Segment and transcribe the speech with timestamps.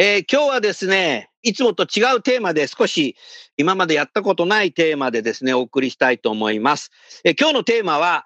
[0.00, 3.16] えー、今日はですねいつもと違うテーマで少し
[3.56, 6.92] 今までやったことないテーマでですねお送りしたいと思います、
[7.24, 8.24] えー、今日のテーマは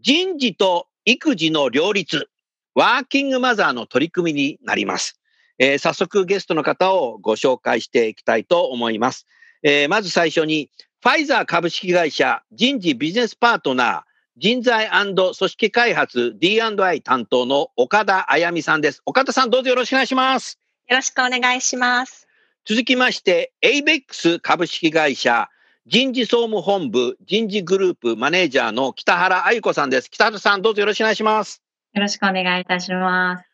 [0.00, 2.30] 人事と育児の両立
[2.74, 5.20] ワーキングマザーの取り組みになります。
[5.58, 9.26] えー、早速ゲストの方をご紹介していきたいと思います。
[9.62, 10.70] え、まず最初に、
[11.02, 14.02] ファイザー株式会社人事ビジネスパートナー
[14.36, 19.02] 人材組織開発 D&I 担当の岡田あやみさんです。
[19.04, 20.58] 岡田さんどうぞよろしくお願いします。
[20.90, 22.26] よろしくお願いします。
[22.64, 25.48] 続きまして、ABEX 株式会社
[25.86, 30.10] 人事総務本部人事グループマネージャーの北原愛子さんです。
[30.10, 31.62] 北原さんどうぞよろしくお願いします。
[31.94, 33.44] よろしくお願いいたします。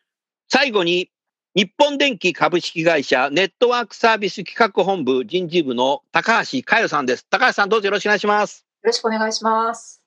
[0.49, 1.11] 最後に、
[1.55, 7.27] 日本電機株式会社ネットワークサービス企画本部人事部の高橋佳代さんです。
[7.29, 8.65] 高橋さんどうぞよろしくお願いします。
[8.81, 10.01] よろしくお願いします。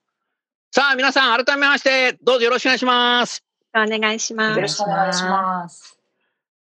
[0.73, 3.45] さあ、皆さん改めまして、どうぞよろしくお願いします。
[3.73, 4.57] お願いします。
[4.57, 5.97] よろしくお願いします。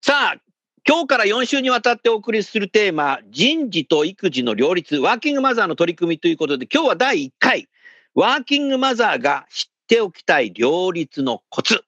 [0.03, 0.48] さあ、
[0.89, 7.69] 今日から4週にわたってお送りするテーマ、人事と育児の両立、ワーキングマザーの取り組みということで、今日は第1回、
[8.15, 11.85] ワーキングマザーが知っておきたい両立のコツ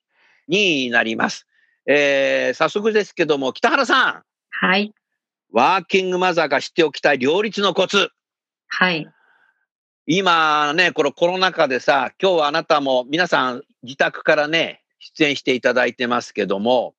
[0.49, 1.47] になります。
[1.87, 4.23] えー、早速ですけども、北原さん。
[4.51, 4.93] はい。
[5.51, 8.11] ワーキングマザーが知っておきたい両立のコツ。
[8.69, 9.09] はい。
[10.05, 16.95] 今ね、このコロナ禍でさ、今日はあなたも皆さん自宅からね、出演していただいてますけども、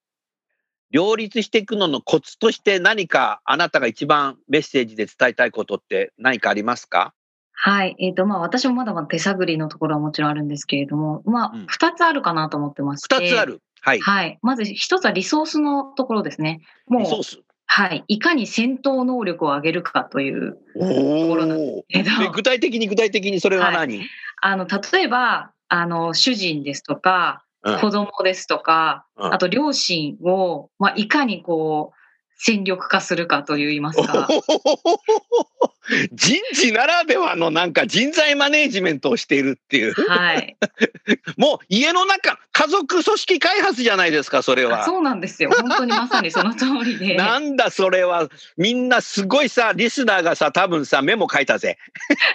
[0.91, 7.13] 両立していくののコツとして何かあなたが一番メッセージで伝えたいことって何かありますか？
[7.53, 7.95] はい。
[7.99, 13.15] えっ、ー、と、まあ、私もまだまだ手探りのところはもちろんあるんですけれども、まあ、二、つあるかなと思ってまして。
[13.15, 13.61] 二つある。
[13.81, 13.99] はい。
[13.99, 14.39] はい。
[14.41, 16.61] まず一つはリソースのところですね。
[16.87, 18.03] もう、リソースはい。
[18.07, 22.31] いかに戦闘能力を上げるかというところなんですけど。
[22.31, 24.07] 具体的に具体的にそれは何、はい、
[24.41, 32.01] あの、例えば、あの、主人ですとか、子供ですとか、うん、あと両親を、まあ、いかにこう、
[32.43, 34.27] 戦力化するかといいますか。
[36.11, 39.93] 人事ならではのなんか人材マネージメントをしているっていう。
[39.93, 40.57] はい。
[41.37, 44.85] もう家の中、家族組織開発じゃないですか、それは。
[44.85, 45.51] そうなんですよ。
[45.51, 47.13] 本当にまさにその通りで。
[47.17, 48.27] なんだそれは。
[48.57, 51.77] みんなすごいさ、リスナーがさ、多分さ、メモ書いたぜ。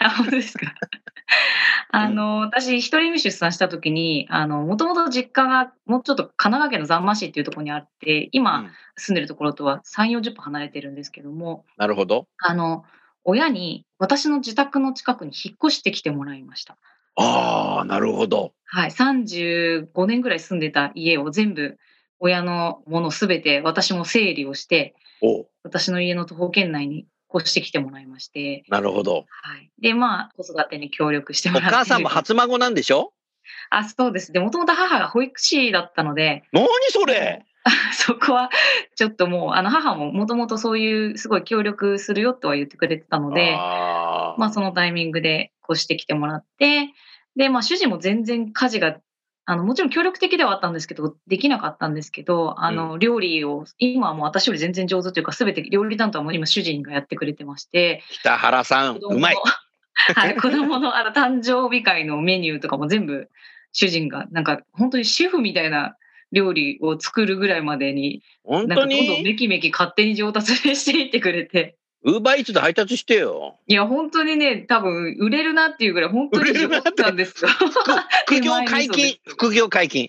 [0.01, 0.73] あ、本当ですか。
[1.91, 11.65] あの、私、一人目出産した時に、あの、もともと実家がもうちょっと神奈川県の座間市っていうところにあって、今住んでるところとは3、40分離れてるんですけども。
[11.77, 12.27] なるほど。
[12.39, 12.85] あの、
[13.25, 16.77] 親に私の自宅の近くに引っ越してきてもらいました。
[17.17, 18.53] ああ、なるほど。
[18.67, 18.91] はい。
[18.91, 21.79] 35年ぐらい住んでた家を全部、
[22.19, 24.95] 親のものすべて私も整理をして、
[25.63, 28.65] 私の家の徒歩圏内に越してきてもらいまして。
[28.69, 29.27] なるほど。
[29.29, 29.71] はい。
[29.81, 31.75] で、まあ、子育てに協力してもらって。
[31.75, 33.13] お母さんも初孫なんでしょ？
[33.71, 34.33] あ、そうです。
[34.33, 36.45] で、もともと母が保育士だったので。
[36.53, 37.45] 何それ？
[37.93, 38.51] そこは、
[38.95, 46.91] ちょっともう、あの、母ももともとそういう、すごい協力するよとは言ってくれてたので、あまあ、そのタイミングで越してきてもらって、
[47.35, 48.97] で、まあ、主人も全然家事が
[49.49, 58.03] あの、もちろん協力的ではあったんですけど、できなかったんですけど、あの、料理を、今はもう私より全然上手というか、すべて料理担当はもう今主人がやってくれてまして。
[58.11, 59.37] 北原さん、うまい。
[60.15, 63.29] はい、子供のあの誕生日会のメニューとかも全部
[63.73, 65.97] 主人が、なんか本当にシェフみたいな
[66.33, 71.77] 料理を作るぐらいまでに、本当にどんどんめきめき勝手に上達していってくれて。
[72.07, 73.59] ウーバーイーツで配達してよ。
[73.67, 77.51] いや、本当にね、多分売れるなっていうぐらい、本当に上手なんですよ。
[78.27, 80.09] 副業解禁、副業解禁。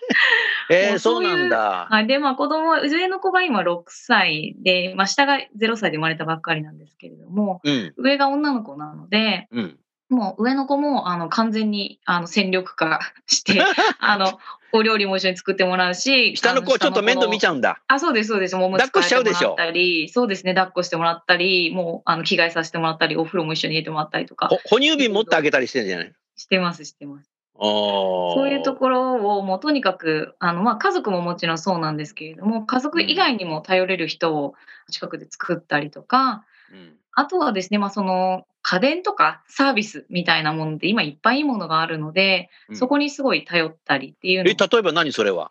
[0.70, 1.86] えー、そうなんだ。
[1.90, 2.06] はい。
[2.06, 9.78] で、まあ子供は、上の子が今6歳で、まあ下が0歳で生まれたばっかりなんですけれども、うん、上が女の子なので、うん
[10.08, 13.60] もう上の子もあの完全にあの戦力化して、
[14.00, 14.38] あの
[14.72, 17.80] お料理も一緒に作ってもらうし、下の子ちょっと面倒見ちゃうんだ。
[17.86, 18.56] あ、そうです、そうです。
[18.56, 26.12] もう抱っこしちゃうでしょもったり、そうですね、抱っこしてもらったり、もうあの着替えさせてもらったり、お風呂も一緒に入れてもらったりとかほ哺乳瓶持ってあげたりしてんじゃない？
[26.36, 27.30] してます、してます。
[27.60, 34.54] そそういうところをもうとにかくあの、まあ、家族ももちろんそうなんですけれども家族以外にも頼れる人を
[34.92, 45.50] 近くで作ったりとか、うんあとはですね、まあ、その家電とかサービスみたいなものって今いっぱいいいものがあるので、うんそこにすごい頼ったりっていうのえ、例えば何それは？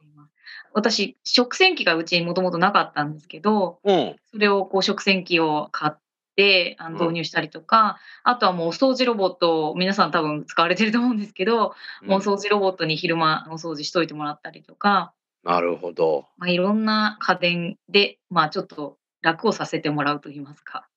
[0.73, 4.15] 私食洗機がうちにもともとなかったんですけどうん。
[4.31, 5.97] それをこう食洗機を買っ
[6.35, 15.13] てあのうん導入したりとか、あとはもうお掃除ロボットを皆さん多分使われてると思うんですけど、もうお掃除ロボットに昼間お掃除しといてもらったりとか、
[15.43, 16.27] なるほど。
[16.37, 20.87] まあ、いろんな家電で、まあ、ちょっと楽をさせてもらうと言いますか。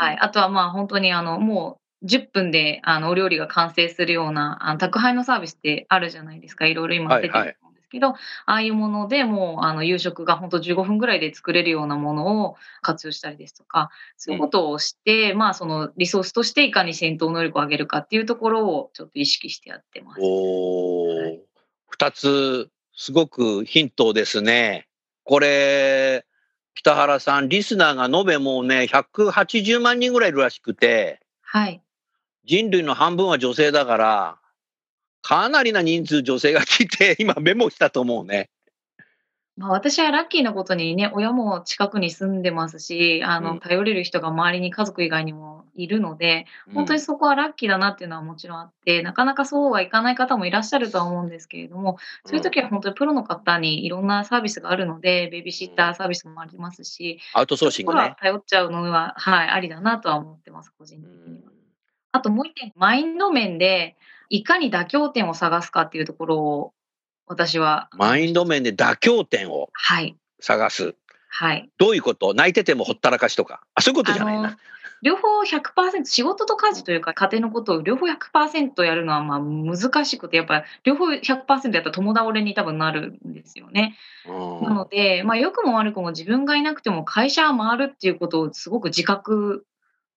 [0.00, 0.18] はい。
[0.18, 6.66] あとはまあ本当にあのもう10分であのお料理が完成するようなあの宅配のサービスってあるじゃないですか。
[6.66, 8.16] いろいろ今出てると思うんですけど、あ
[8.46, 20.20] あいうものでもうあの夕食が本当15分ぐらいで作れるようなものを活用したりですとか、そういうことをして、まあそのリソースとしていかに戦闘能力を上げるかっていうところをちょっと意識してやってます。
[20.22, 21.40] おお、はい
[21.90, 24.86] 二つ、すごくヒントですね。
[25.24, 26.24] これ、
[26.74, 31.82] 北原さん、リスナーが延べもうね、180万人ぐらいいるらしくて、はい。
[32.44, 34.38] 人類の半分は女性だから、
[35.22, 38.48] かなりな人数女性が来て、今メモしたと思うね。
[39.60, 58.16] まあ、私はラッキーなことにね、親も近くに住んでますし、あの、うん頼れる人が周りに家族以外にもいるので、本当にそこはラッキーだなっていうのはもちろんあって、なかなかそうはいかない方もいらっしゃるとは思うんですけれども、そういう時は本当にプロの方にいろんなサービスがあるので、ベビーシッターサービスもありますし、アウトソーシングね。
[58.18, 61.52] 頼っちゃうのは、はい、ありだなとは思ってます、個人的には。
[62.12, 63.96] あともう一点、マインド面で、
[64.30, 66.72] いかに妥協点を探すかっていうところを、
[67.30, 67.88] 私は。
[67.92, 70.96] マインド面で妥協点をはい、探す。
[71.28, 71.70] はい。
[71.78, 72.34] どういうこと？
[72.34, 73.62] 泣いててもほったらかしとか。
[73.76, 74.58] あ、そういうことじゃないな。
[75.02, 83.96] 両方100%仕事と家事というか家庭のことを両方100%やるのはまあ難しくてやっぱり両方100%やったら共倒れに多分なるんですよね。
[84.28, 89.64] うんなので、まあ、良くも悪くも自分がいなくても会社は回るっていうことをすごく自覚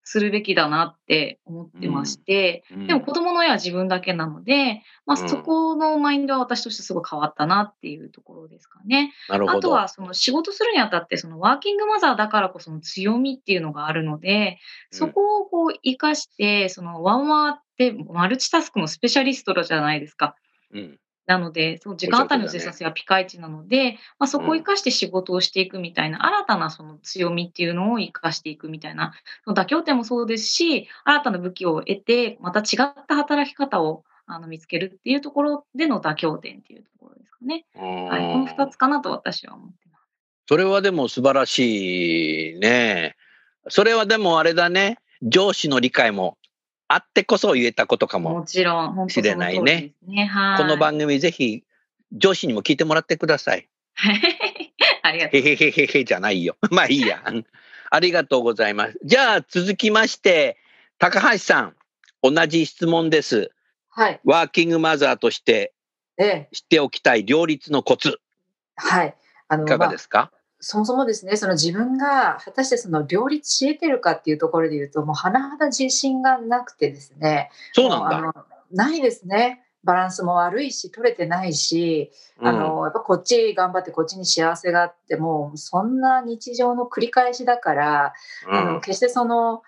[0.04, 2.88] するべきだなって思ってまして、うん。
[2.88, 5.30] でも子供の親は自分だけなので、まあ、うん。
[5.30, 9.14] そこのマインドは私としてすごい変わったなっていうところですかね。
[9.30, 14.60] あとはその仕事するにあたってそのワーキングマザーだからこその強みっていうのがあるので、
[14.92, 20.36] そこをこう活かして、そのワンワーってマルチタスクのスペシャリストじゃないですか。
[20.74, 29.14] うんなので、その時間あたりの生産性はピカイチなので、まあ、そこを生かして仕事をしていくみたいな、新たなその強みっていうのを生かしていくみたいな、
[29.46, 37.66] その妥協点もそうですし、新たな武器を得て、また違った働き方をあの見つけるっていうところでの妥協点っていうところですかね。
[37.76, 40.04] はい、この2つかなと私は思ってます。
[40.48, 43.16] それはでも素晴らしいね。
[43.70, 44.98] それはでもあれだね。
[45.22, 46.38] 上司の理解も
[46.88, 48.32] あってこそ言えたことかも。
[48.32, 50.26] もちろん、本当しれないねね。
[50.26, 50.58] はい。
[50.58, 51.64] この番組ぜひ
[52.12, 53.68] 上司にも聞いてもらってください。
[55.02, 55.42] ありがとう。
[55.42, 56.58] へへへへへじゃないよ。
[56.72, 57.24] まあいいや。
[57.90, 59.00] ありがとうございます。
[59.04, 60.58] じゃあ続きまして、
[60.98, 61.76] 高橋さん、
[62.22, 63.52] 同じ質問です。
[63.90, 64.20] はい。
[64.24, 65.74] ワーキングマザーとして
[66.18, 68.20] ええ、知っておきたい両立のコツ、
[68.76, 69.16] はい。
[69.48, 70.32] あの、いかがまあですか、
[70.66, 77.52] そもそもですね、その自分が果たしてその両立し得てるかっていうところで言うと、もう甚だ自信がなくてですね。
[77.74, 78.46] そうなんだ。
[78.72, 79.62] ないですね。
[79.84, 88.14] バランスも悪いし、取れてないし、あの、やっぱこっち頑張ってこっちに幸せがあっても、そんな日常の繰り返しだから、
[88.50, 89.64] うんあの、決してその、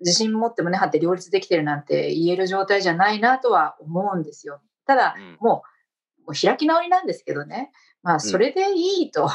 [0.00, 4.60] 自信持って胸張って両立できてるなんて言える状態じゃないなとは思うんですよ。
[4.86, 5.62] ただ、うんも
[6.20, 7.72] う、もう開き直りなんですけどね。
[8.02, 9.30] まあ、それでいいと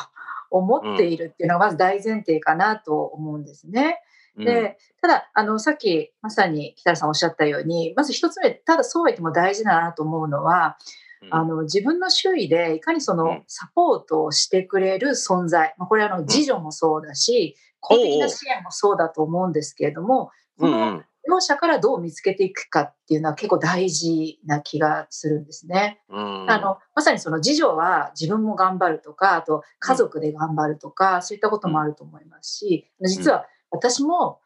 [0.53, 3.99] 思っているっていうのがまず大前提かなと思うんですね。
[4.37, 4.45] うん。
[4.45, 10.77] で、ただ、あの、さっきまさに北原さんおっしゃったように、まず一つ目、ただそうは言っても大事だなと思うのは、
[11.21, 11.33] うん。
[11.33, 13.17] あの、自分の周囲でいかにそうん。
[13.17, 26.01] のサポートをしてくれる存在、まあ、これあの、自助もそうだし、公的な支援もそうだと思うんですけれども、この両者からどう見つけていくかっていうのは結構大事な気がするんですね。
[26.09, 26.51] うん。
[26.51, 34.39] あの、まさにその自助は自分も頑張るとか、あと家族で頑張るとか、そういったこともあると思いますし、実は私も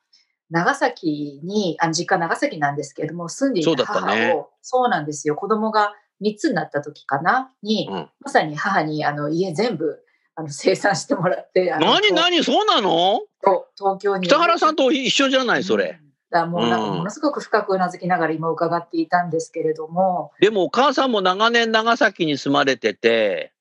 [0.49, 8.09] 長崎に、あの実家長崎なんですけれども、住んでいた母を、そうなんですよ、子供が3つになった時かな、に、うん。
[8.21, 9.99] まさに母にあの家全部
[10.35, 13.21] あの生産してもらって、何何そうなの？
[13.43, 14.27] と東京に。
[14.27, 15.99] 北原さんと一緒じゃないそれ。
[16.31, 20.31] うんだもうなんかものすごく深くうなずきながら今伺っていたんですけれども。
[20.39, 23.53] でもお母さんも長年長崎に住まれてて、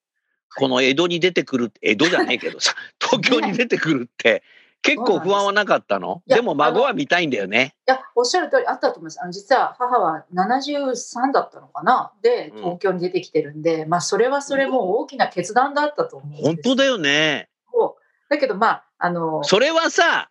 [0.57, 4.43] この江戸に出てくる、江戸じゃねえけどさ、 東京に出てくるって、
[4.81, 6.23] 結構不安はなかったの？
[6.27, 7.75] でも孫は見たいんだよね。
[7.87, 9.19] いや、おっしゃる通りあったと思います。
[9.21, 12.11] あの実は母は73だったのかな？
[12.21, 17.49] で、東京に出てきてるんで、うん、まあそれはそれも大きな決断だったと思う本当だよね。
[18.29, 19.43] だけどまあ、あの。
[19.43, 20.29] それはさ、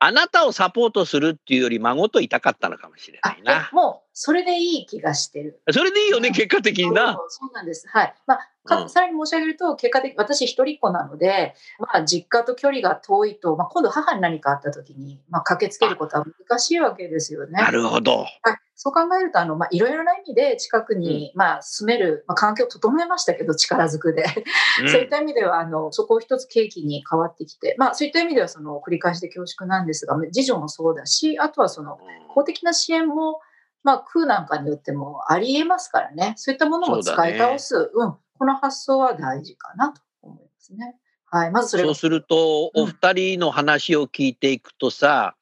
[0.00, 3.70] あなたをサポートするっていうより孫といたかったのかもしれないな。
[3.72, 5.60] もう、それでいい気がしてる。
[5.70, 7.16] それでいいよね、結果的にな。
[7.28, 7.86] そうなんです。
[7.86, 8.14] はい。
[8.26, 17.62] まあ、かさらに申し上げると、結果的私一人っ子なので、まあ、実家と距離が遠いと、まあ、今度母に何かあった時に、まあ、駆けつけることは難しいわけですよね。
[17.62, 18.16] なるほど。
[18.16, 18.28] はい。
[18.74, 24.24] そう考えると、あの、まあ、いろいろな意味で近くに、まあ、住める、まあ、環境を整えましたけど、力ずくで。
[24.88, 32.00] そういった意味では、あの、そこを一つ契機に変わってきて、まあ、そういった意味では、その、繰り返しで恐縮なんですが、次女もそうだし、あとはその、
[32.34, 33.40] 公的な支援も、
[33.82, 36.34] まあ、空なんかによってもありえますからね。
[36.36, 37.76] そういったものも使い倒す。
[37.76, 38.16] うね、うん。
[38.38, 40.96] この発想は大事かなと思いますね。
[41.26, 41.50] はい。
[41.50, 45.36] まずそれそうすると、お二人の話を聞いていくとさ、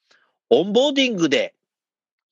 [0.50, 1.55] うん、オンボーディングで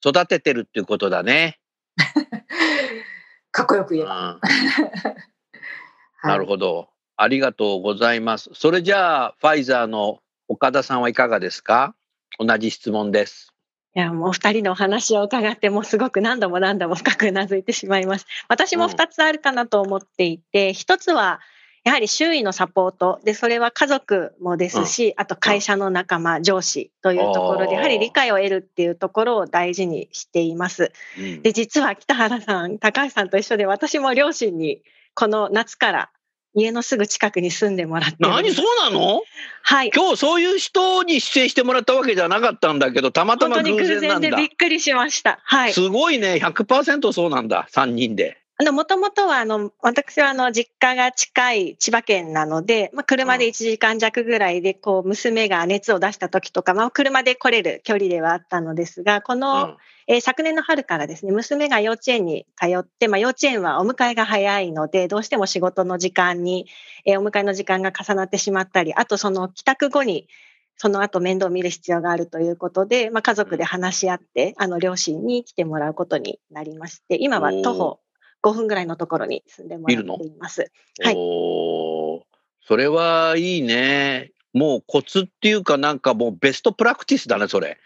[0.05, 1.59] 育ててるっていうことだね。
[3.51, 4.33] かっこよく言えば。
[4.33, 4.41] うん、
[6.29, 6.89] なるほど。
[7.17, 8.51] ありがとうございます。
[8.55, 11.95] それじゃあ、ファイザーの岡田さんはいかがですか？
[12.39, 13.54] 同じ質問です。
[13.97, 18.27] いや、もう二人のお話を伺って、もすごく何度も何度も深くうなずいてしまいます。
[18.49, 21.41] 私も二つあるかなと思っていて、一、うん、つは、
[21.85, 30.91] やはり周囲のサポートで、それは家族もですし、うん、あと会社の仲間、上司というところで、やはり理解を得るっていうところを大事にしています。
[31.17, 34.83] うん、で、実は北原さん、高橋さんと一緒で、私も両親に
[35.15, 36.11] この夏から
[36.55, 38.51] 家のすぐ近くに住んでもらって何？
[38.53, 39.23] そうなの？
[39.63, 39.91] はい。
[39.95, 43.83] 今日そういう人に出演してもらったわけじゃなかったんだけど、たまたま偶然なんだ。
[43.83, 45.41] 本当に偶然でびっくりしました。
[45.43, 45.73] はい。
[45.73, 46.41] すごいね。
[46.43, 47.69] 100%そうなんだ。
[47.73, 48.39] 3人で。
[48.57, 66.69] あの、もともとは、あの、私は、あの、実家が近い千葉県なので、まあ、車で1時間弱ぐらいで、こう、娘が熱を出した時とか、まあ、車で来れる距離ではあったのですが、この、えー、昨年の春からですね、娘が幼稚園に通って、まあ、幼稚園はお迎えが早いので、どうしても仕事の時間に、
[67.05, 70.29] えー、お迎えの時間が重なってしまったり、あとその帰宅後に、
[70.77, 77.99] その後面倒を見る必要があるということで、まあ、家族で話し合って、あの、両親に来てもらうことになりまして、今は徒歩
[78.45, 80.71] 5分ぐらいのところに住んでもらっています。
[81.03, 81.15] はい。
[81.17, 82.23] お
[82.67, 84.33] それはいいね。
[84.53, 87.79] もうコツっていうかなんかもうベストプラクティスだね、それ。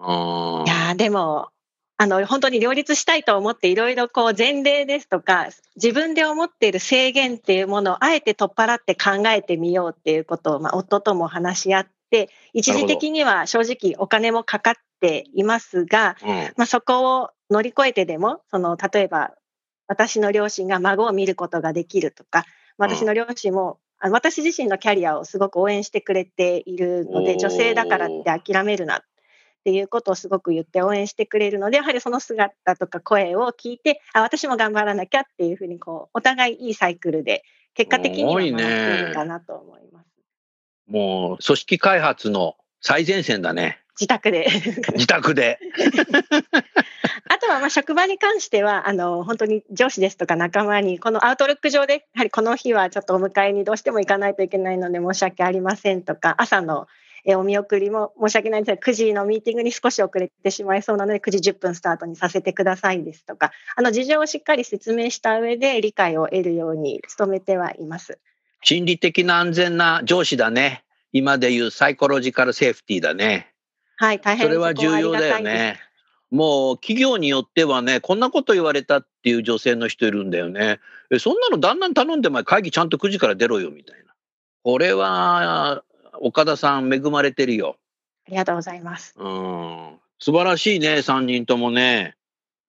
[0.00, 1.50] いやでも、
[1.96, 19.34] あの、本当に両立したいと思っていろいろこう前例ですとか、自分で思っている制限っていうものをあえて取っ払って考えてみようっていうことを、まあ、夫とも話し合って、一時的には正直お金もかかっていますが、うん、まあ、そこを乗り越えてでも、その、例えば
[19.92, 22.46] 私の両親が孫を見ることができるとか、
[22.78, 29.00] 私の両親も、うん、私自身のキャリアをすごく応援してくれているので、女性だからって諦めるなっ
[29.64, 37.44] ていうことをすごく言って応援してくれるので、やはりその姿とか声を聞いて、あ、私も頑張らなきゃっていうふうに、こう、お互いいいサイクルで、
[37.74, 40.06] 結果的には回ってるかなと思います。
[40.86, 43.78] もう、組織開発の最前線だね。
[43.98, 44.48] 自宅で。
[44.94, 45.58] 自宅で。
[47.28, 56.88] あとはまあ職場に関しては、あの、本当に上司ですとか仲間に、このアウトロック上で、やはりこの日はちょっとお迎えにどうしても行かないといけないので申し訳ありませんとか、朝の
[57.36, 68.18] お見送りも申し訳ないんですが、9時のミーティングに少し遅れてしまいそうなので、9時10分スタートにさせてくださいですとか、あの、事情をしっかり説明した上で理解を得るように努めてはいます。
[68.62, 70.82] 心理的な安全な上司だね。
[71.12, 73.52] 今でいうサイコロジカルセーフティーだね。
[73.96, 75.80] はい、大変それは重要だよね。
[76.30, 80.80] もう企業によってはね、こんなこと言われたっていう女性の人いるんだよね。
[81.10, 84.14] え、そんなの旦那に頼んで前会議ちゃんと9時から出ろよみたいな。
[84.62, 85.84] これは、
[86.20, 87.76] 岡田さん恵まれてるよ。
[88.26, 89.14] ありがとうございます。
[89.18, 89.98] うん。
[90.18, 92.16] 素晴らしいね、3人ともね。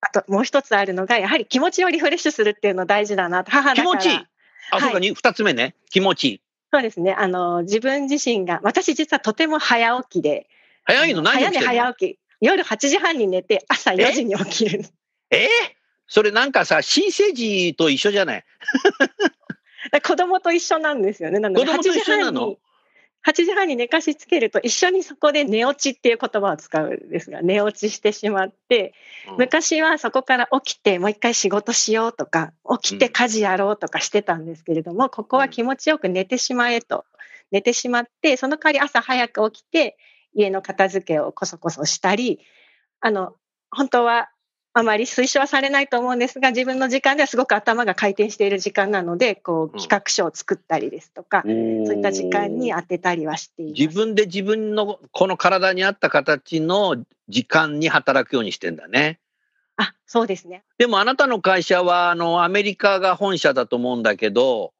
[0.02, 3.50] あともう一つあるのが、やはり気持ちをリフレッシュするっていうの大事だなと。
[3.50, 4.16] 母だから気持ちいい。
[4.72, 5.74] あ、はい、そうか、2つ目ね。
[5.88, 6.40] 気持ちいい。
[6.74, 7.12] そうですね。
[7.14, 10.48] あの、自分自身が、私実はとても早起きで、
[10.82, 11.22] 早いの？
[11.22, 12.18] 何起きて早起き。
[12.40, 14.84] 夜8時半に寝て朝4時に起きる。
[15.30, 15.44] え？
[15.44, 15.48] え
[16.08, 18.44] それなんかさ、新生児と一緒じゃない？
[20.02, 21.38] 子供と一緒なんですよね。
[21.38, 22.58] なので8時半に。
[23.26, 28.92] 8時半に寝かしつけると一緒にそこで寝落ちっていう言葉を使うんですが寝落ちしてしまって、
[29.30, 32.52] うん、昔はそこから起きてもう一回仕事しようとか
[32.82, 37.04] 起きて家事やろうとかしてたんですけれども、ここは気持ちよく寝てしまえと
[37.50, 39.96] 寝てしまってその代わり朝早く起きて
[40.34, 42.40] 家の片付けをこそこそしたり、
[43.00, 43.34] あの、
[43.70, 44.30] 本当は
[44.76, 53.80] あまり推奨はされないと思うんですが、自分の時間ではすごく頭が回転している時間なので、こう企画書を作ったりですとか、うん、そういった時間に当てたりはしています。
[53.80, 56.96] 自分で自分のこの体に合った形の
[57.28, 59.20] 時間に働くようにしてんだね。
[59.76, 60.64] あ、そうですね。
[60.76, 64.72] でもあなたの会社はあのアメリカが本社だと思うんだけど、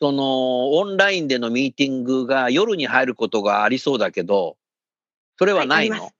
[0.00, 4.56] そのオンラインでのミーティングが夜に入ることがありそうだけど、
[5.40, 6.10] それはないの、はい、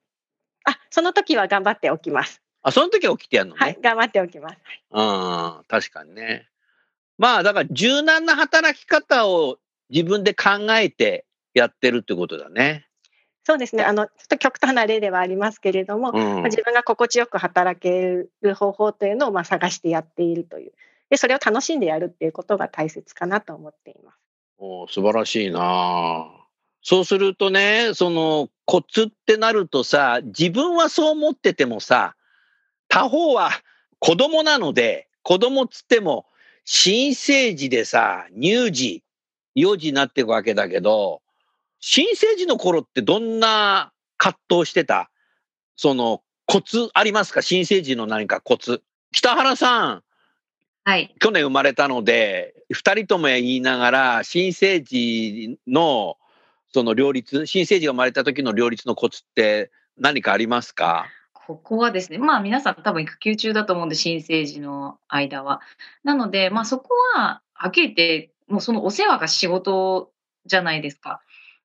[0.65, 2.44] あその時は頑張っておきます。
[2.65, 3.61] あ、その時は起きてやるのね。
[3.61, 4.57] はい、頑張っておきます。
[4.91, 6.49] うん、確かにね。
[7.19, 9.59] まあ、だから柔軟な働き方を
[9.91, 12.87] 自分で考えてやってるってことだね。
[13.45, 13.85] そうですね。
[13.85, 20.73] あの、ちょっと極端な例ではありますけれども、うん、まあ、自分が心地よく働ける方法というのをまあ探してやっているという。
[21.11, 24.19] で、それを楽しんでやるっていうことが大切かなと思っています。
[24.57, 26.31] お素晴らしいな
[26.81, 32.15] そうするとね、そのコツってなるとさ、自分はそう思っててもさ、
[32.95, 33.51] 他方は
[33.99, 36.27] 子供なので、子供つっても、
[36.65, 39.03] 新生児でさ、乳児、
[39.57, 41.21] 幼児になっていくわけだけど、
[41.81, 45.11] 新生児の頃ってどんな葛藤してた？
[45.75, 47.43] そのコツありますか？
[47.43, 48.81] 新生児の何かコツ。
[49.11, 50.03] 北原さん。
[50.85, 51.13] はい。
[51.19, 56.17] 去年生まれたので、二人とも言いながら、新生児の
[56.73, 61.09] その両立、新生児が生まれた時の両立のコツって何かありますか？
[61.47, 65.61] ここはですね、まあ皆さん多分育休中だと思うんで、新生児の間は。
[66.03, 70.11] なので、まあそこは、はっきり言って、もうそのお世話が仕事
[70.47, 71.21] じゃないですか。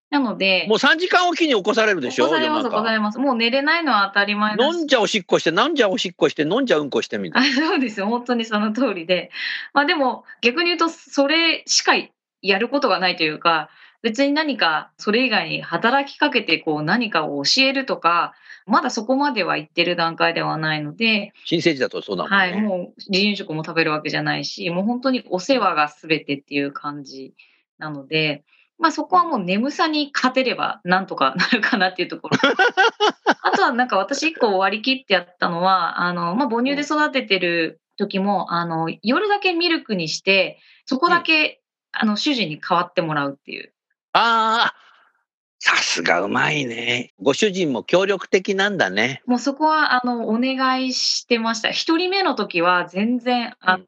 [0.09, 0.65] なので。
[0.67, 2.25] もう3時間おきに起こされるでしょ？
[2.25, 3.19] 起こされます、起こされます。
[3.19, 4.75] もう寝れないのは当たり前だし。
[4.77, 7.55] 飲んじゃおしっこして、飲んじゃおしっこして、飲んじゃうんこしてみたいな。
[7.67, 8.07] そうですよ。
[8.07, 9.31] 本当にその通りで。
[9.73, 11.93] まあでも、逆に言うと、それしか
[12.41, 13.69] やることがないというか、
[14.01, 18.33] 別に何かそれ以外に働きかけてこう何かを教えるとか、
[18.65, 21.33] まだそこまでは行ってる段階ではないので。
[21.43, 22.37] 新生児だとそうだもんね。
[22.37, 22.77] はい、もう
[23.11, 27.33] 離乳食も食べるわけじゃないし、もう本当にお世話が全てっていう感じ
[27.77, 28.43] なので、
[28.77, 32.37] まあそこはもう眠さに勝てればなんとかなるかなっていうところ。
[33.43, 43.73] あとはなんか私一個割り切ってやったのは、あの、まあ母乳で育ててる時も、あの、夜だけミルクにして、そこだけ、あの、主人に代わってもらうっていう。
[44.13, 44.75] ああ、
[45.59, 47.13] さすがうまいね。
[47.21, 49.21] ご主人も協力的なんだね。
[49.25, 51.69] もうそこは、あの、お願いしてました。
[51.69, 53.87] 一人目の時は全然、あの、うん、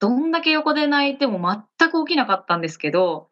[0.00, 1.40] どんだけ横で泣いても
[1.78, 3.28] 全く起きなかったんですけど、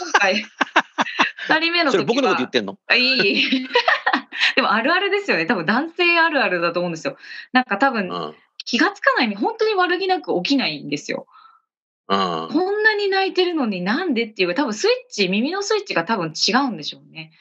[0.00, 0.44] 今回、
[1.48, 1.92] 二人目の時は。
[1.92, 2.78] それ僕のこと言ってんの？
[2.86, 3.68] あいいいい。
[4.56, 5.46] でもあるあるですよね。
[5.46, 7.16] 多分男性あるあるだと思うんですよ。
[7.52, 11.26] なんか多分、うん、気がつかないに本当に悪気なく起きないんですよ。
[12.08, 17.32] うん、こんなに泣いてるのになんでっていう多分スイッチ耳のスイッチが多分違うんでしょうね。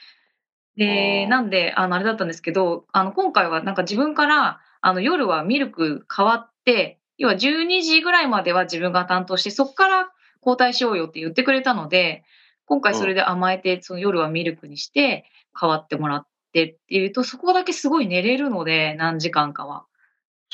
[0.75, 10.09] でなんであのあれだったんですけどあの今回はなんか自分からあの夜はミルク変わって要は12時ぐらいまでは自分が担当してそこから
[10.41, 12.23] 交代しようよって言ってくれたので
[12.65, 15.25] 今回それで甘えてその夜はミルクにして
[15.59, 19.85] 変わってもらってっていうとそこだけすごい寝れるので何時間かは。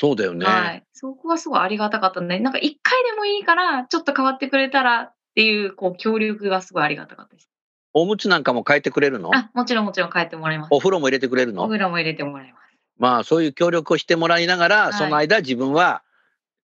[0.00, 0.46] そうだよね。
[0.46, 0.82] はい。
[0.94, 7.50] そこはすごいありがたかったんで、なんか一回でもいいから、ちょっと変わってくれたらっていう、こう、協力がすごいありがたかったです。
[7.92, 9.30] おむつなんかも変えてくれるの？
[9.34, 10.68] あ、もちろんもちろん変えてもらいます。
[10.70, 11.64] お風呂も入れてくれるの？
[11.64, 12.76] お風呂も入れてもらいます。
[12.96, 16.02] まあ、そういう協力をしてもらいながら、はい、その間自分は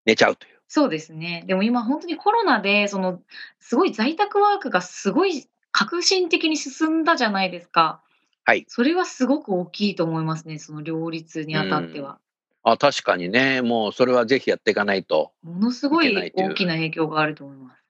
[0.07, 0.59] 寝ちゃうという。
[0.67, 1.45] そうですね。
[1.47, 3.21] でも今本当にコロナで、その、
[3.61, 8.03] すごい在宅ワークがすごい革新的に進んだじゃないですか。
[8.45, 8.65] はい。
[8.69, 12.19] それはすごく大きいと思いますね、その両立にあたっては。
[12.69, 15.31] あ、確かにね、もうそれはぜひやっていかないと。
[15.45, 17.83] ものすごい大きな影響があると思います。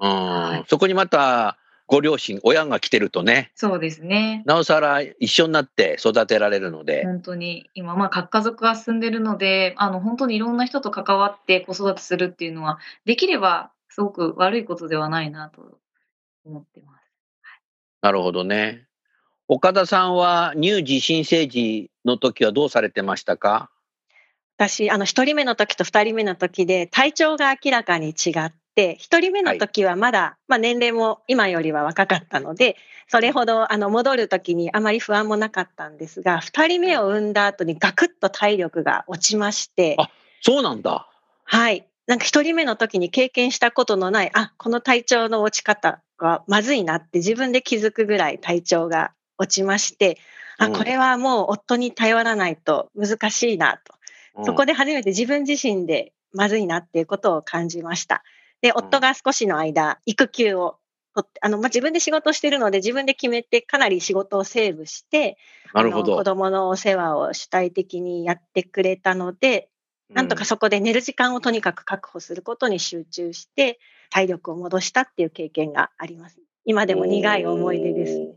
[0.00, 3.52] うん、はい、そこにまたご両親、親が来てるとね。
[3.54, 4.42] そうですね。
[4.46, 7.04] なおさら一緒になって育てられるので。
[7.04, 15.78] 本当に、今、まあ、核家族が進んでるので、あの、本当にいろんな人と関わって子育てするっていうのは、できればすごく悪いことではないなと
[16.46, 17.02] 思ってます。
[17.42, 17.60] はい、
[18.00, 18.86] なるほどね。
[19.48, 23.70] 岡田さんは乳児、新生児の時はどうされてましたか？
[24.56, 32.76] 私、あの、一人目の時と二人目の時で体調が明らかに違って、一人目の時はまだ、はい、まあ年齢も今よりは若かったので、
[33.08, 39.96] それほどあの戻る時にあまり不安もなかったんですが、二人目を産んだ後にガクッと体力が落ちまして。
[39.98, 40.08] あ、
[40.40, 41.08] そうなんだ。
[41.44, 41.86] はい。
[42.06, 50.18] なんか一人目の時に経験したことのない、あ、この体調の落ち方がまずいなって自分で気づくぐらい体調が落ちまして、
[50.58, 53.93] あ、これはもう夫に頼らないと難しいなと。
[54.42, 58.24] そこで初めて自分自身でまずいなっていうことを感じました。
[58.60, 60.78] で、夫が少しの間、育休を
[61.14, 65.38] とって、あの、まあ、自分で仕事してるので、自分で決めて、かなり仕事をセーブして、
[65.72, 66.16] なるほど。
[66.16, 69.68] 子供のお世話を主体的にやってくれたので、
[70.10, 73.78] なんとかそこで寝る時間をとにかく確保することに集中して、
[74.10, 76.38] 体力を戻したっていう経験があります。
[76.64, 78.34] 今でも苦い思い出です。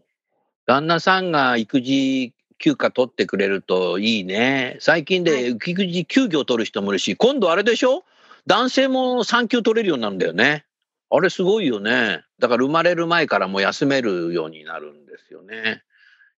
[0.66, 4.78] 旦那さんが育児休暇取ってくれるといいね。
[4.80, 8.04] 最近で育児休業取る人もいるし、今度あれでしょ？
[8.46, 10.66] 男性も産休取れるようになるんだよね。
[11.10, 12.24] あれすごいよね。
[12.40, 15.84] だから生まれる前からも休めるようになるんですよね。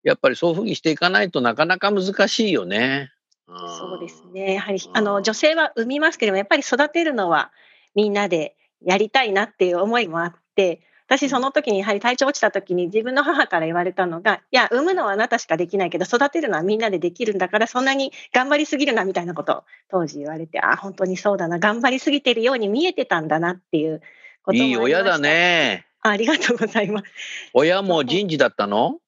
[0.04, 3.12] やっぱりそういうふうにしていかないとなかなか難しいよね。
[3.48, 4.54] そうですね。
[4.54, 7.52] やはりあの女性は産みますけども、やっぱり育てるのは
[7.96, 24.02] みんなでやりたいなっていう思いもあって、私その時にやはり体調落ちた時に自分の母から言われたのが、いや、産むのはあなたしかできないけど、育てるのはみんなでできるんだから、そんなに頑張りすぎるなみたいなことを当時言われて、あ、本当にそうだな、頑張りすぎてるように見えてたんだなっていう
[24.44, 25.88] こともいい親だね。
[26.02, 27.06] ありがとうございます。
[27.54, 29.00] 親も人事だったの？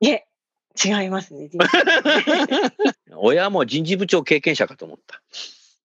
[0.00, 0.26] いえ、
[0.84, 1.48] 違いますね。
[3.16, 5.20] 親も人事部長経験者かと思った。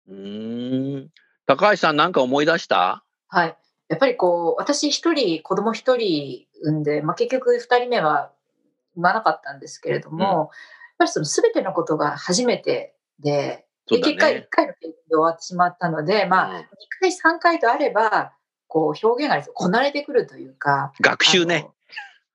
[0.07, 1.09] うん。
[1.47, 3.03] 高橋さんなんか思い出した？
[3.27, 3.57] はい。
[3.89, 8.31] やっぱりこう、私一人、子供一人産んで、まあ、結局二人目は
[8.95, 10.49] 産まなかったんですけれども、うん、やっ
[10.99, 16.65] ぱりその全てのことが初めてで、で、結果一回の経験で終わってしまったので、まあ、二
[16.99, 18.33] 回三回とあれば、
[18.67, 20.91] こう表現がこなれてくるというか。
[20.99, 21.69] 学習ね。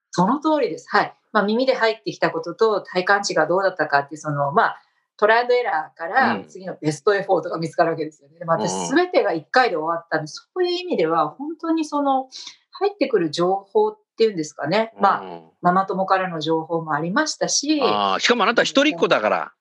[0.09, 0.87] その通りです。
[0.89, 1.13] はい。
[1.31, 4.81] まあ、耳で入ってきたことと体感値がどうだったかっていう、その、まあ、
[5.23, 8.39] トライアンドエラーから次のベストエフォートが見つかるわけですよね。
[8.39, 12.27] でも私全てが1回で終わったんで、そういう意味では本当にその
[12.71, 14.91] 入ってくる情報っていうんですかね。
[14.99, 17.77] まあ、ママ友からの情報もありましたし。
[18.19, 19.53] しかもあなた一人っ子だから。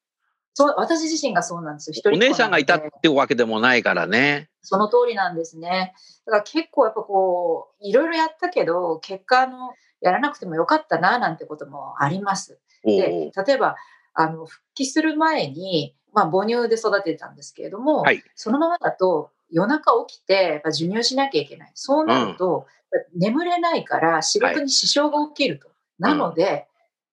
[0.55, 1.93] そう、私自身がそうなんですよ。
[1.93, 4.51] 一人お姉さんがいたってわけでもないからね。
[4.63, 5.95] その通りなんですね。
[6.27, 9.71] だから結構やっぱこう、いろいろやったけど、結果の、
[10.01, 12.59] やらなくてもよかったな、なんてこともあります。
[12.85, 13.77] で、例えば、
[14.15, 21.73] あの、復帰する前に、まあ、母乳で育ててたんですけれども、はい、そのままだと夜中起きて、やっぱ授乳しなきゃいけない。
[21.75, 22.67] そうなると、
[23.13, 25.69] うん、眠れないから仕事に支障が起きると。
[25.69, 26.59] はい、なので、うん、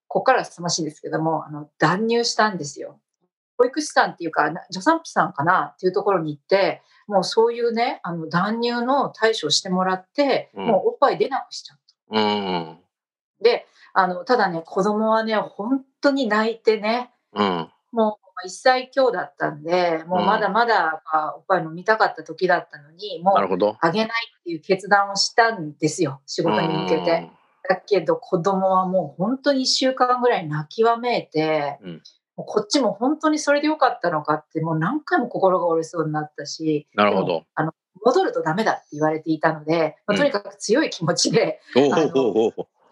[0.07, 2.99] ここからすましいですけども、あの、断乳したんですよ。
[3.57, 11.77] 保育士さんっていうか、助産婦さんかなっていうところに行って、もうそういうね、あの、断乳の対処をしてもらって、うん、もうおっぱい出なくしちゃっ
[12.11, 12.21] た。
[12.21, 12.79] うん、
[13.41, 21.01] で、あの、ただね、子供はね、本当に泣いてね、うん、もう1歳強だったんで、もうまだまだ
[21.35, 27.31] おっぱい飲みたかった時だったのに、もうあげないっていう決断をしたんですよ、仕事に向けて。
[27.67, 32.01] だけど子供はもう本当に1週間ぐらい泣きわめいて、うん、
[32.35, 37.43] こっちも本当にそれでよかったのかって、もう何回も心が折れそうになったし、なるほど。
[37.55, 37.73] あの
[38.03, 41.91] 戻るとダメだって言われていたので、まあ、とにかく強い気持ちで、うん、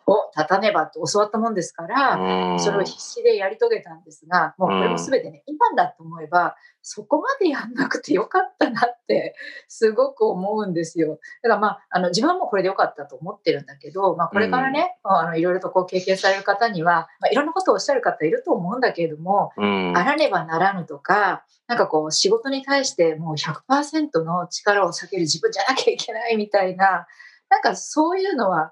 [0.08, 9.36] を立たねばと教わったもんですから、それを必死でやり遂げたんですが、もうこれも全てね、今だと思えば、そこまでやんなくてよかったなって、
[9.68, 11.20] すごく思うんですよ。
[11.44, 27.06] だからまあ、あの、自分もこれでよかったと思ってるんだけど、まあ、これからね、あの、いろいろとこう経験される方には、まあ、いろんなことをおっしゃる方いると思うんだけれども、あらねばならぬとか、なんかこう、仕事に対してもう100%の力を避ける自分じゃなきゃいけないみたいな、
[27.50, 28.72] なんかそういうのは、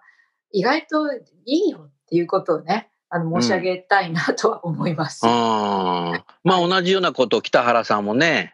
[0.51, 1.11] 意外と
[1.45, 5.25] いいよっていうことをね、あの申し上げたいなとは思います。
[5.25, 8.53] うん、まあ同じようなことを北原さんもね、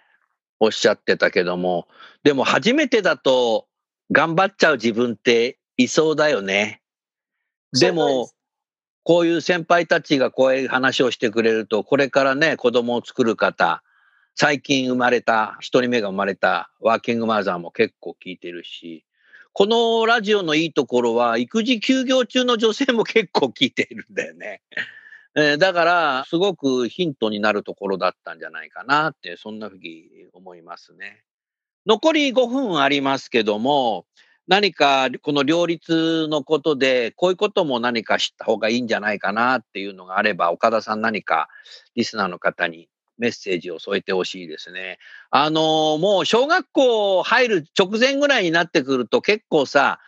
[0.60, 1.88] おっしゃってたけども、
[2.24, 3.68] でも初めてだと
[4.12, 6.82] 頑張っちゃう自分っていそうだよね。
[7.74, 8.30] でも、
[9.04, 13.82] こういう先輩たちがこういう話をしてくれると、これからね、子供を作る方、
[14.36, 19.06] 最近生まれた、一人目が生まれたワーキングマザーも結構聞いてるし、
[19.54, 24.62] このラジオのいいところは、育児休業中の女性も結構聞いているんだよね。
[25.36, 31.24] えー、だから、すごくヒントになるところだったんじゃないかなって、そんなふうに思いますね。
[31.86, 34.06] 残り5分ありますけども、
[34.48, 41.50] 何かこの両立のことで、こういうことも何か知った方がいいんじゃないかなっていうのがあれば、岡田さん何か
[41.96, 42.88] リスナーの方に
[43.22, 44.98] メッセージを添えてほしいですね。
[45.30, 50.00] あの、もう小学校入る直前ぐらいになってくると結構さ、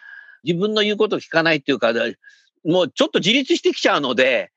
[0.44, 1.94] 自分の言うこと聞かないっていうか、
[2.66, 4.52] もうちょっと自立してきちゃうので、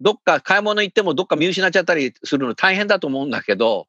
[0.00, 3.88] どっか買い物行ってもどっか見失っちゃったりするの大変だと思うんだけど、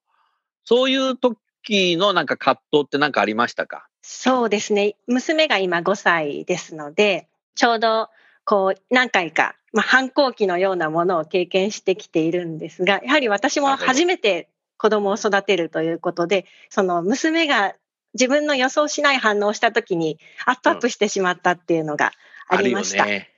[0.63, 3.87] そういう時のなんか葛藤って何かありましたか？
[4.01, 4.95] そうですね。
[5.07, 8.07] 娘が今5歳ですので、ちょうど
[8.45, 17.75] こう何回かまあ、反抗期のようなものを経験してきているんですが、やはり私も初めて子供を育てるということで、その娘が
[18.13, 22.11] 自分の予想しない反応をした時にアップアップしてしまったっていうのが
[22.47, 23.03] ありました。
[23.03, 23.29] うんね、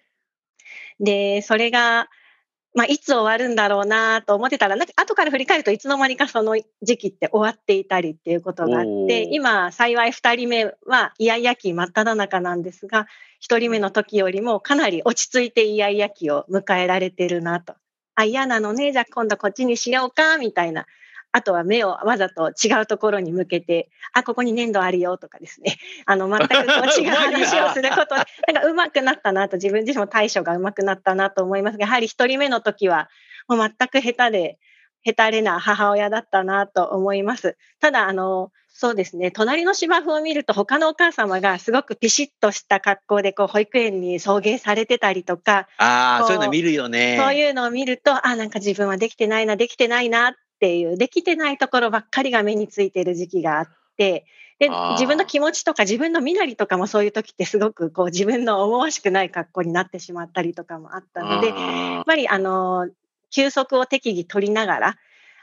[1.00, 2.10] で、それが、
[2.74, 13.08] まあ、いつ終わるんだろうなと思ってたら、なんか後から振り返るといつの間にかその時期って終わっていたりっていうことがあって、今幸い2人目はイヤイヤ期真っ只中なんですが、
[13.42, 17.76] 1人目の時よりもかなり落ち着いてイヤイヤ期を迎えられてるなと。
[18.16, 20.86] あ、嫌なのね、じゃあ今度こっちにしようか、みたいな
[21.34, 25.78] あとは目をわざと違うところに向けて、あ、ここに粘土あるよとかですね。
[26.06, 33.10] あの、全く違う話をすることで、 なんか上手くなったなと、自分自身も対処が上手くなったなと思いますが、やはり一人目の時は、
[33.48, 34.60] もう全く下手で、
[35.04, 37.58] 下手れな母親だったなと思います。
[37.80, 39.32] ただ、あの、そうですね。
[39.32, 45.68] 隣の芝生を見ると他のお母様がすごくピシッとした格好でこう保育園に送迎されてたりとか。
[45.78, 47.18] ああ、そういうの見るよね。
[47.20, 54.28] そういうのを見ると、あ、なんか自分はできてないな、できてないなっっていう、できてないところばっかりが目についてる時期があって、
[54.60, 62.88] で、自分の気持ちとか自分の身なりとかもそういう時ってすごくこう自分の思わしくない格好になってしまったりとかもあったので、やっぱりあの、
[63.32, 64.98] 休息を適宜取りながら、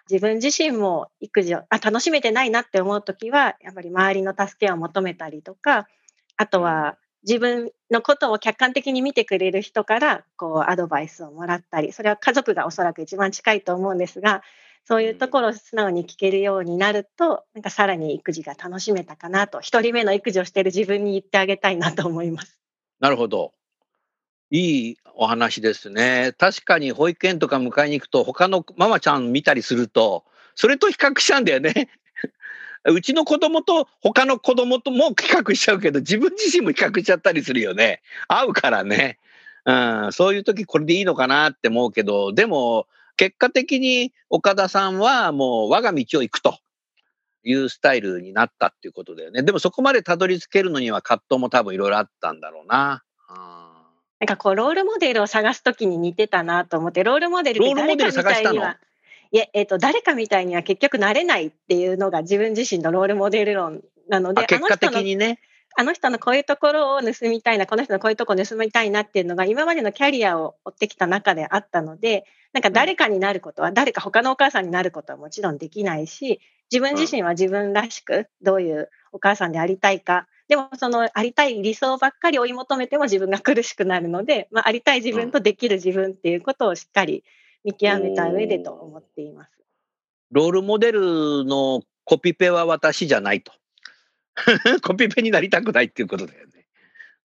[0.09, 5.89] 自分自身も育児をあ楽しめてないなって思う時は、やっぱり周りの助けを求めたりとか、
[6.37, 14.43] あとは自分のことを客観的に見てくれる人からこうアドバイスをもらったり、それは家族がおそらく一番近いと思うんですが、
[14.89, 22.59] そういうところを素直に聞けるようになると、なんかさらに育児が楽しめたかなと、一人目の育児をしている自分に言ってあげたいなと思います。
[22.99, 23.53] なるほど。
[24.51, 26.33] いいお話ですね。
[26.39, 30.25] 確かに保育園とか迎えに行くと、他のママちゃん見たりすると、
[30.55, 31.91] それと比較しちゃうんだよね。
[32.89, 38.01] うちの子供と他の子供とも比較しちゃうけど、自分自身も比較しちゃったりするよね。
[38.27, 39.19] 合うからね。
[39.67, 42.87] うん、そういう時これでいいのかなって思うけど、でも
[43.19, 46.59] 結果的に岡田さんはもう我が道を行くと
[47.45, 49.43] いうスタイルになったっていうことだよね。
[49.43, 53.03] でもそこまでたどり着けるのには葛藤も多分いろいろあったんだろうな。
[54.21, 58.79] なんかこうロールモデルを探すときに似てたなと思ってロールモデルって誰かみたいには
[59.31, 65.39] いや、えっ、ー、と、誰かみたいには結局なれないっていうのが自分自身のロールモデル論なので、結果的にね。
[65.79, 76.41] あの人のこういうところを盗みたいな、この人のこういうところを盗みたいなっていうのが今までのキャリアを追ってきた中であったので、なんか誰かになることは、誰か他のお母さんになることはもちろんできないし、
[76.73, 87.23] 自分自身は自分らしくどういうお母さんでありたいか、でもそのありたい理想ばっかり追い求めても自分が苦しくなるので、まあ、ありたい自分とできる自分っていうことをしっかり
[87.63, 89.53] 見極めた上でと思っています。
[90.33, 93.53] ロールモデルのコピペは私じゃないと。
[94.83, 96.67] コピペになりたくないっていうことだよね。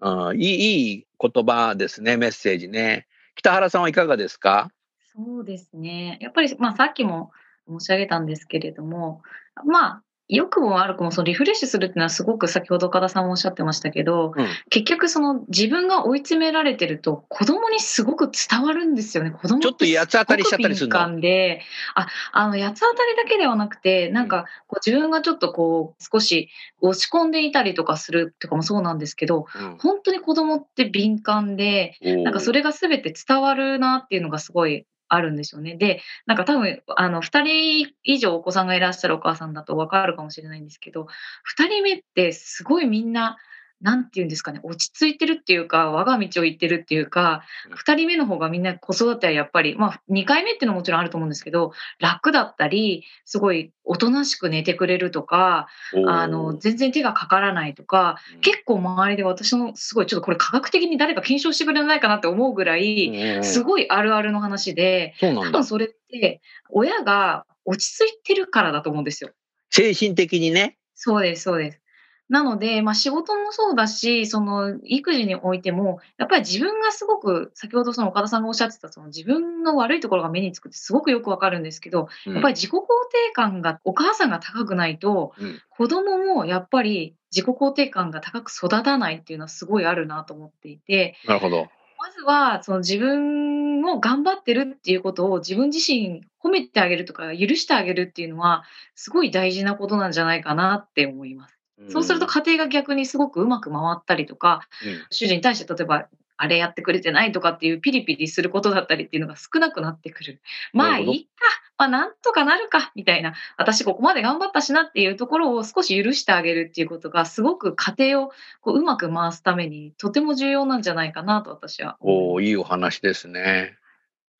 [0.01, 3.07] うん、いい、いい言葉ですね、メッセージね。
[3.35, 4.71] 北原さんはいかがですか？
[5.15, 6.17] そうですね。
[6.21, 7.31] やっぱり、まあ、さっきも
[7.67, 9.21] 申し上げたんですけれども、
[9.65, 19.31] まあ、良くも悪くもそのリフレッシュするっていうのはすごく先ほど岡田さんもおっしゃってましたけど、うん、結局その自分が追い詰められてると子供にすごく伝わるんですよね。
[19.31, 21.19] 子供ちょっと八つ当たりしちゃったりするの。
[21.19, 21.61] で、
[21.95, 35.75] あ、あの八つ当たりだけではなくて、なんかこう自分がちょっとこう少し落ち込んでいたりとかするとかもそうなんですけど、うん、本当に子供って敏感で、なんかそれが全て伝わるなっていうのがすごいあるんですよね。
[35.75, 41.07] で、なんか多分、あの、2人以上お子さんがいらっしゃるお母さんだとわかるかもしれないんですけど、
[41.43, 43.37] 2人目ってすごいみんな、
[43.83, 47.43] なんて言うんですかね、落ち着いてるっていうか、我が道を行ってるっていうか、
[47.85, 55.67] 2人目の方がみんな子育てはやっぱり、まあ、2回目っていうのはもちろんあると思うんですけど、楽だったり、すごいおとなしく寝てくれるとか、
[56.07, 69.31] あの、全然手がかからないとか、結構周りで私のすごい、ちょっとこれ科学的に誰か検証してくれないかなって思うぐらい、すごいあるあるの話で、多分それって、親が落ち着いてるからだと思うんですよ。
[69.71, 70.77] 精神的にね。
[70.95, 71.82] そうです、そうです。
[72.29, 91.67] なので、まあ、仕事もそうだし、その育児においても、やっぱり自分がすごく、先ほどその岡田さんがおっしゃってた、その自分の悪いところが目につくってすごくよくわかるんですけど、うん、やっぱり自己肯定感が、お母さんが高くないと、うん、子供もやっぱり自己肯定感が高く育たないっていうのはすごいあるなと思っていて、なるほど。
[91.99, 98.63] まずは、その自分を頑張ってるっていうことを自分自身褒めてあげるとか許してあげるっていうのは、
[98.95, 101.62] すごい大事なことなんじゃないかなって思います。
[101.89, 106.07] そうすると家庭が逆にすごくうまく回ったりとか、うん、主人に対して例えば
[106.37, 110.41] あれやってくれてないとかっていうピリピリすることだったりっていうのが少なくなってくる。
[110.73, 111.29] まあいいか、
[111.77, 118.31] まあなんとかなるか、みたいな、私ここまで頑張ったしなっていうところを少し許してあげるっていうことがすごく家庭を
[118.61, 121.97] こううまく回すためにとても重要なんじゃないかなと私は。
[122.01, 123.77] おいいお話ですね。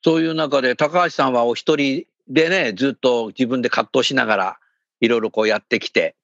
[0.03, 4.59] そういう中で高橋さんはお一人でね、ずっと自分で葛藤しながら
[4.99, 6.15] いろいろこうやってきて、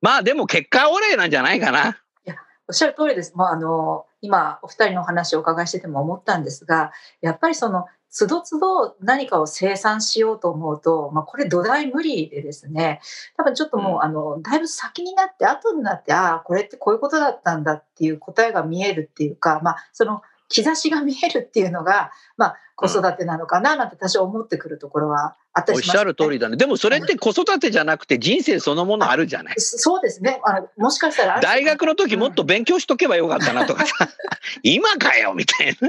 [0.00, 1.98] まあでも結果オレなんじゃないかな。
[2.26, 2.36] いや、
[2.68, 3.34] おっしゃる通りです。
[3.34, 13.00] もうあの、今お二人のお話をお伺いしてても思ったんですが、やっぱりその、つどつど何かを生産しようと思うと、まあ、これ土台無理でですね、
[13.36, 26.58] 多分ちょっともう、あの、だいぶ先になって、後になって、ああ、これってこういうことだったんだっていう答えが見えるっていうか、まあ、その、兆しが見えるっていうのが、まあ、子育てなのかななんて多少思ってくるところはあったりします、ね、おっしゃる通りだね。
[26.58, 29.54] でもそれって子育てじゃなくて人生そのものあるじゃない。
[29.58, 30.42] そうですね。
[30.44, 33.94] あのもしかしたら大学の時もっと勉強しとけばよかったなとかさ、
[34.62, 35.88] 今かよみたいな。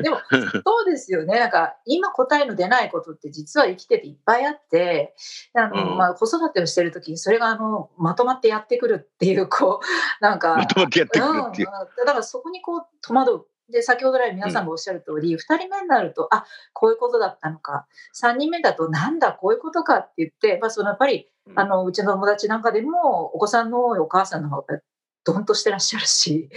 [0.00, 0.18] でも
[0.64, 1.38] そうですよね。
[1.38, 5.14] なんか今答えの出ないことって実は生きてていっぱいあって、
[5.52, 11.68] あの、うん、まあ子育てをしてる時にそれがあのまとまってやってくるっていうこうなんかまとまってやってくるっていう。
[11.68, 13.46] うん、だからそこにこう戸惑う。
[13.70, 17.86] で、先ほど来皆さんがおっしゃる通り、うん、2人目になると、あ、こういうことだったのか。
[18.20, 24.80] 3人目だと、なんだ、こういうことかって言って、まあ、そのやっぱり、あの、うちの友達なんかでも、お子さんの多いお母さんの方が、
[25.24, 26.48] どんとしてらっしゃるし、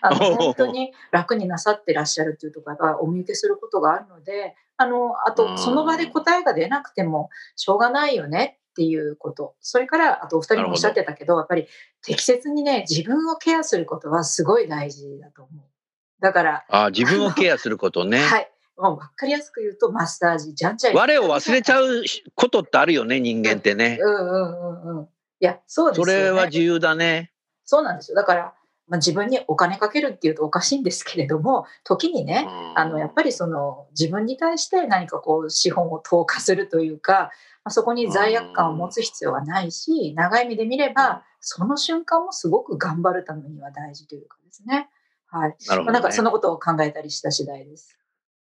[0.00, 9.54] あの、本当に楽になさってらっしゃるっていうところがお見受けすることがあるので、あの、あと、その場で答えが出なくても、しょうがないよねっていうこと。
[9.60, 11.68] それから、あとお二人もおっしゃってたけど、やっぱり
[12.02, 15.73] 適切にね、自分をケアすることはすごい大事だと思う。
[16.20, 16.64] だから。
[16.68, 18.18] あ自分をケアすることね。
[18.24, 18.50] はい。
[18.76, 20.94] もう分かりやすく言うと、マッサージ、じゃんじゃん。
[20.94, 22.02] 我を忘れちゃう
[22.34, 23.98] ことってあるよね、人間ってね。
[24.00, 25.04] うんうんうんうん。
[25.04, 25.08] い
[25.40, 27.32] や、そうですよ、ね、それは自由だね。
[27.64, 28.16] そうなんですよ。
[28.16, 28.54] だから、
[28.88, 37.30] まあ、自分にお金かけるっていうとおかしいんですけれども、時にね、あの、やっぱりその、自分に対して何かこう、資本を投下するというか、
[37.64, 44.90] まあ、そこに罪悪感を持つ必要はないし、長い目で見れば、その瞬間もすごく頑張るためには大事というかですね。
[45.34, 45.56] はい。
[45.66, 47.98] なるほど、ね、なんかそのことを考えたりした次第です。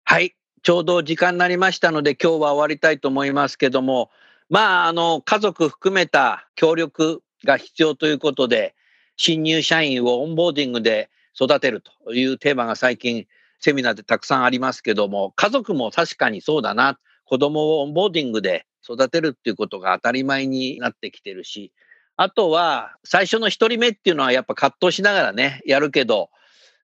[0.04, 0.36] はい。
[0.62, 4.12] ちょうど時間になりましたので、今日は終わりたいと思いますけども、
[4.50, 8.76] まあ、あの、家族含めた協力が必要ということで、
[9.18, 13.26] 新入社員をオンボーディングで育てるというテーマが最近
[13.60, 17.00] セミナーでたくさんありますけども、家族も確かにそうだな。
[17.26, 21.72] 子供をオンボーディングで育てるっていうことが当たり前になってきてるし、
[22.18, 26.30] あとは最初の一人目っていうのはやっぱ葛藤しながらね、やるけど、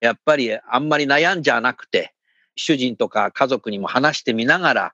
[0.02, 2.12] やっぱりあんまり悩んじゃなくて、
[2.56, 4.92] 主人とか家族にも話してみながら、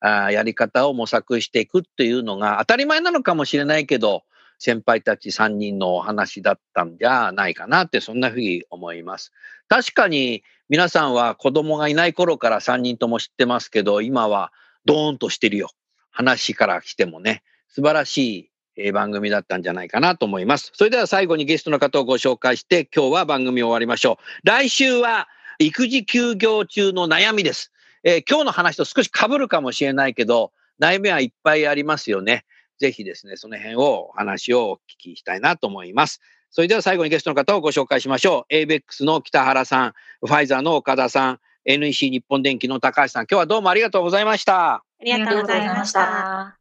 [0.00, 4.24] あやり方を模索していくっていうのが当たり前なのかもしれないけど、
[4.58, 9.32] 先輩たち3人のお話だったんじゃないかなって、そんなふうに思います。
[9.68, 14.52] 確かに皆さんは子供がいない頃から3人とも知ってますけど、今は
[14.84, 15.70] ドーンとしてるよ。
[16.10, 18.47] 話から来てもね、素晴らしい
[18.78, 20.70] え番組だったんじゃないかなと思います。
[20.74, 24.46] それでは最後にゲストの方をご紹介して、今日は番組を終わりましょう。
[24.46, 27.72] 来週は育児休業中の悩みです。
[28.04, 32.44] えー、今日の話と少し被るかもしれないけど、悩みはいっぱいありますよね。
[32.78, 36.20] ぜひですね、その辺をお話をお聞きしたいなと思います。
[36.50, 38.54] それでは最後にゲストの方をご紹介しましょう。
[38.54, 44.74] ABEX の北原さん、ファイザーの岡田さん、NEC 日本電機の高橋さん、今日はどうもありがとうございました。
[44.74, 46.57] ありがとうございました。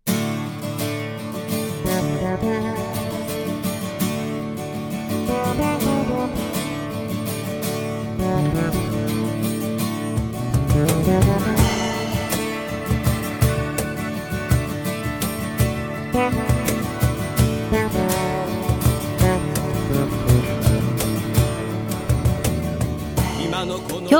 [11.08, 11.22] 今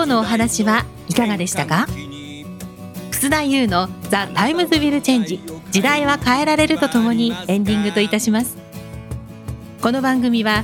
[0.04, 1.88] 日のお話はいかがでしたか？
[3.12, 8.56] 楠田優の The Times Will Change 時代は変えられるとともにエンディングといたします。
[9.82, 10.64] この番組は